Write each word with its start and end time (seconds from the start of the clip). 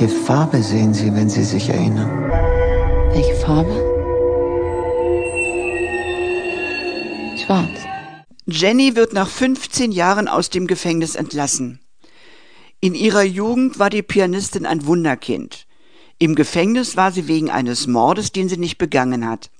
Welche 0.00 0.16
Farbe 0.16 0.62
sehen 0.62 0.94
Sie, 0.94 1.14
wenn 1.14 1.28
Sie 1.28 1.44
sich 1.44 1.68
erinnern? 1.68 2.30
Welche 3.12 3.34
Farbe? 3.34 3.70
Schwarz. 7.36 7.68
Jenny 8.46 8.96
wird 8.96 9.12
nach 9.12 9.28
15 9.28 9.92
Jahren 9.92 10.26
aus 10.26 10.48
dem 10.48 10.66
Gefängnis 10.66 11.16
entlassen. 11.16 11.80
In 12.80 12.94
ihrer 12.94 13.24
Jugend 13.24 13.78
war 13.78 13.90
die 13.90 14.00
Pianistin 14.00 14.64
ein 14.64 14.86
Wunderkind. 14.86 15.66
Im 16.18 16.34
Gefängnis 16.34 16.96
war 16.96 17.12
sie 17.12 17.28
wegen 17.28 17.50
eines 17.50 17.86
Mordes, 17.86 18.32
den 18.32 18.48
sie 18.48 18.56
nicht 18.56 18.78
begangen 18.78 19.28
hat. 19.28 19.50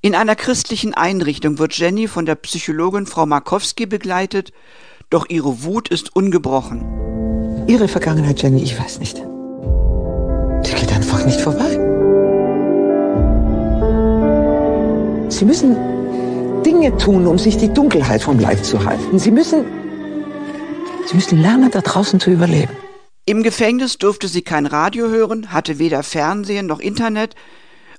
In 0.00 0.14
einer 0.14 0.34
christlichen 0.34 0.94
Einrichtung 0.94 1.58
wird 1.58 1.76
Jenny 1.76 2.08
von 2.08 2.24
der 2.24 2.36
Psychologin 2.36 3.04
Frau 3.04 3.26
Markowski 3.26 3.84
begleitet, 3.84 4.54
doch 5.10 5.28
ihre 5.28 5.62
Wut 5.62 5.90
ist 5.90 6.16
ungebrochen. 6.16 7.66
Ihre 7.66 7.86
Vergangenheit, 7.86 8.40
Jenny, 8.40 8.62
ich 8.62 8.80
weiß 8.80 8.98
nicht. 8.98 9.22
Einfach 11.10 11.26
nicht 11.26 11.40
vorbei. 11.40 11.70
Sie 15.28 15.44
müssen 15.44 15.76
Dinge 16.62 16.96
tun, 16.98 17.26
um 17.26 17.36
sich 17.36 17.56
die 17.56 17.72
Dunkelheit 17.72 18.22
vom 18.22 18.38
Leib 18.38 18.64
zu 18.64 18.84
halten. 18.84 19.18
Sie 19.18 19.32
müssen, 19.32 19.64
Sie 21.06 21.16
müssen 21.16 21.42
lernen, 21.42 21.72
da 21.72 21.80
draußen 21.80 22.20
zu 22.20 22.30
überleben. 22.30 22.70
Im 23.26 23.42
Gefängnis 23.42 23.98
durfte 23.98 24.28
sie 24.28 24.42
kein 24.42 24.66
Radio 24.66 25.08
hören, 25.08 25.52
hatte 25.52 25.80
weder 25.80 26.04
Fernsehen 26.04 26.66
noch 26.66 26.78
Internet 26.78 27.34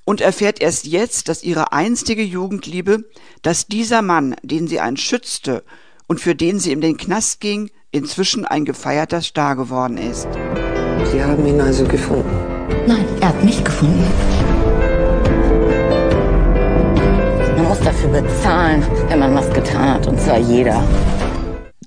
und 0.04 0.22
erfährt 0.22 0.62
erst 0.62 0.86
jetzt, 0.86 1.28
dass 1.28 1.42
ihre 1.42 1.70
einstige 1.72 2.22
Jugendliebe, 2.22 3.04
dass 3.42 3.66
dieser 3.66 4.00
Mann, 4.00 4.36
den 4.42 4.68
sie 4.68 4.80
einst 4.80 5.02
schützte 5.02 5.64
und 6.06 6.18
für 6.18 6.34
den 6.34 6.58
sie 6.58 6.72
in 6.72 6.80
den 6.80 6.96
Knast 6.96 7.40
ging, 7.40 7.68
inzwischen 7.90 8.46
ein 8.46 8.64
gefeierter 8.64 9.20
Star 9.20 9.54
geworden 9.54 9.98
ist. 9.98 10.28
Sie 11.12 11.22
haben 11.22 11.44
ihn 11.46 11.60
also 11.60 11.84
gefunden. 11.84 12.51
Nein, 12.86 13.04
er 13.20 13.28
hat 13.28 13.44
mich 13.44 13.62
gefunden. 13.64 14.04
Man 17.56 17.68
muss 17.68 17.80
dafür 17.80 18.08
bezahlen, 18.10 18.84
wenn 19.08 19.18
man 19.18 19.34
was 19.34 19.50
getan 19.52 19.94
hat, 19.94 20.06
und 20.06 20.20
zwar 20.20 20.38
jeder. 20.38 20.82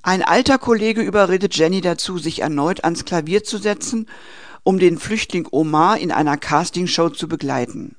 Ein 0.04 0.22
alter 0.22 0.58
Kollege 0.60 1.02
überredet 1.02 1.56
Jenny 1.56 1.82
dazu, 1.82 2.18
sich 2.18 2.42
erneut 2.42 2.84
ans 2.84 3.06
Klavier 3.06 3.44
zu 3.44 3.58
setzen, 3.58 4.08
um 4.64 4.80
den 4.80 4.98
Flüchtling 4.98 5.48
Omar 5.52 5.98
in 5.98 6.12
einer 6.12 6.38
Castingshow 6.38 7.10
zu 7.10 7.28
begleiten. 7.28 7.96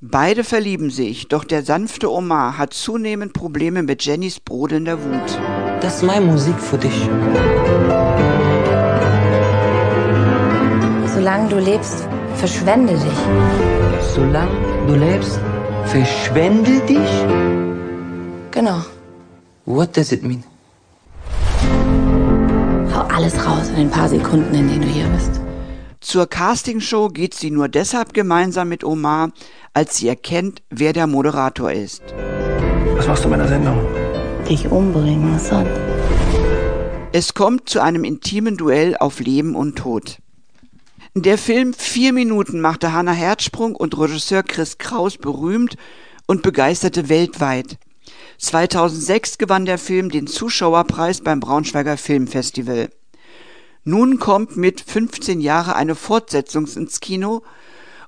Beide 0.00 0.44
verlieben 0.44 0.90
sich, 0.90 1.26
doch 1.26 1.42
der 1.42 1.64
sanfte 1.64 2.12
Omar 2.12 2.56
hat 2.56 2.72
zunehmend 2.72 3.32
Probleme 3.32 3.82
mit 3.82 4.04
Jennys 4.04 4.38
brodelnder 4.38 5.02
Wut. 5.02 5.38
Das 5.80 5.96
ist 5.96 6.02
meine 6.04 6.24
Musik 6.24 6.58
für 6.60 6.78
dich. 6.78 7.08
Solange 11.12 11.48
du 11.48 11.58
lebst, 11.58 12.08
verschwende 12.38 12.94
dich. 12.94 13.18
Solange 14.14 14.50
du 14.86 14.94
lebst, 14.94 15.40
verschwende 15.86 16.80
dich? 16.86 17.10
Genau. 18.52 18.80
What 19.66 19.96
does 19.96 20.12
it 20.12 20.22
mean? 20.22 20.44
Hau 22.94 23.02
alles 23.14 23.34
raus 23.44 23.68
in 23.70 23.76
den 23.76 23.90
paar 23.90 24.08
Sekunden, 24.08 24.54
in 24.54 24.68
denen 24.68 24.82
du 24.82 24.88
hier 24.88 25.06
bist. 25.08 25.40
Zur 26.00 26.26
Castingshow 26.26 27.08
geht 27.08 27.34
sie 27.34 27.50
nur 27.50 27.68
deshalb 27.68 28.14
gemeinsam 28.14 28.68
mit 28.68 28.84
Omar, 28.84 29.30
als 29.74 29.96
sie 29.96 30.08
erkennt, 30.08 30.62
wer 30.70 30.92
der 30.92 31.06
Moderator 31.06 31.72
ist. 31.72 32.02
Was 32.96 33.08
machst 33.08 33.24
du 33.24 33.28
in 33.28 33.32
meiner 33.32 33.48
Sendung? 33.48 33.78
Dich 34.48 34.70
umbringen, 34.70 35.34
was 35.34 35.48
sonst? 35.48 35.70
Es 37.12 37.34
kommt 37.34 37.68
zu 37.68 37.82
einem 37.82 38.04
intimen 38.04 38.56
Duell 38.56 38.96
auf 38.96 39.18
Leben 39.20 39.56
und 39.56 39.76
Tod. 39.76 40.18
Der 41.22 41.36
Film 41.36 41.74
Vier 41.74 42.12
Minuten 42.12 42.60
machte 42.60 42.92
Hannah 42.92 43.10
Herzsprung 43.10 43.74
und 43.74 43.98
Regisseur 43.98 44.44
Chris 44.44 44.78
Kraus 44.78 45.18
berühmt 45.18 45.76
und 46.26 46.42
begeisterte 46.42 47.08
weltweit. 47.08 47.76
2006 48.38 49.36
gewann 49.36 49.64
der 49.64 49.78
Film 49.78 50.10
den 50.12 50.28
Zuschauerpreis 50.28 51.22
beim 51.22 51.40
Braunschweiger 51.40 51.96
Filmfestival. 51.96 52.90
Nun 53.82 54.20
kommt 54.20 54.56
mit 54.56 54.80
15 54.80 55.40
Jahre 55.40 55.74
eine 55.74 55.96
Fortsetzung 55.96 56.68
ins 56.68 57.00
Kino 57.00 57.42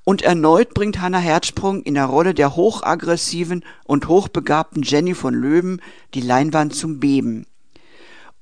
und 0.04 0.22
erneut 0.22 0.72
bringt 0.72 1.00
Hannah 1.00 1.18
Herzsprung 1.18 1.82
in 1.82 1.94
der 1.94 2.06
Rolle 2.06 2.32
der 2.32 2.54
hochaggressiven 2.54 3.64
und 3.86 4.06
hochbegabten 4.06 4.84
Jenny 4.84 5.14
von 5.14 5.34
Löwen 5.34 5.82
die 6.14 6.20
Leinwand 6.20 6.76
zum 6.76 7.00
Beben. 7.00 7.44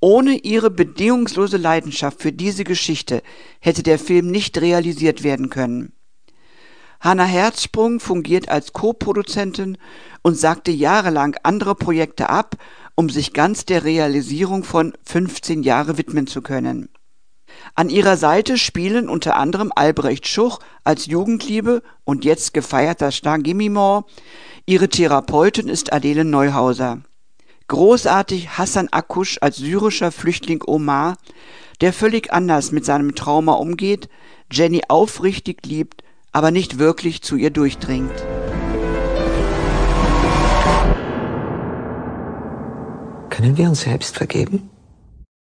Ohne 0.00 0.36
ihre 0.36 0.70
bedingungslose 0.70 1.56
Leidenschaft 1.56 2.22
für 2.22 2.32
diese 2.32 2.64
Geschichte 2.64 3.22
hätte 3.60 3.82
der 3.82 3.98
Film 3.98 4.30
nicht 4.30 4.60
realisiert 4.60 5.24
werden 5.24 5.50
können. 5.50 5.92
Hannah 7.00 7.24
Herzsprung 7.24 8.00
fungiert 8.00 8.48
als 8.48 8.72
Co-Produzentin 8.72 9.78
und 10.22 10.36
sagte 10.36 10.70
jahrelang 10.70 11.36
andere 11.42 11.74
Projekte 11.74 12.28
ab, 12.28 12.56
um 12.96 13.08
sich 13.08 13.32
ganz 13.32 13.64
der 13.64 13.84
Realisierung 13.84 14.64
von 14.64 14.94
15 15.04 15.62
Jahre 15.62 15.98
widmen 15.98 16.26
zu 16.26 16.42
können. 16.42 16.88
An 17.74 17.88
ihrer 17.88 18.16
Seite 18.16 18.58
spielen 18.58 19.08
unter 19.08 19.36
anderem 19.36 19.72
Albrecht 19.74 20.26
Schuch 20.26 20.58
als 20.84 21.06
Jugendliebe 21.06 21.82
und 22.04 22.24
jetzt 22.24 22.52
gefeierter 22.54 23.10
Star 23.10 23.38
Gimme 23.38 23.70
More. 23.70 24.04
Ihre 24.66 24.88
Therapeutin 24.88 25.68
ist 25.68 25.92
Adele 25.92 26.24
Neuhauser. 26.24 27.02
Großartig 27.68 28.56
Hassan 28.56 28.88
Akush 28.90 29.38
als 29.42 29.58
syrischer 29.58 30.10
Flüchtling 30.10 30.62
Omar, 30.66 31.18
der 31.82 31.92
völlig 31.92 32.32
anders 32.32 32.72
mit 32.72 32.86
seinem 32.86 33.14
Trauma 33.14 33.52
umgeht, 33.52 34.08
Jenny 34.50 34.82
aufrichtig 34.88 35.66
liebt, 35.66 36.02
aber 36.32 36.50
nicht 36.50 36.78
wirklich 36.78 37.20
zu 37.20 37.36
ihr 37.36 37.50
durchdringt. 37.50 38.14
Können 43.28 43.56
wir 43.58 43.68
uns 43.68 43.82
selbst 43.82 44.16
vergeben? 44.16 44.70